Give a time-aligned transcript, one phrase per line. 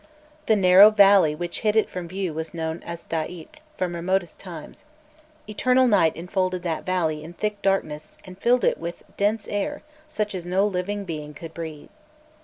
[0.47, 4.85] The narrow valley which it hid from view was known as Da'it from remotest times.
[5.47, 10.33] Eternal night enfolded that valley in thick darkness, and filled it with dense air such
[10.33, 11.89] as no living thing could breathe.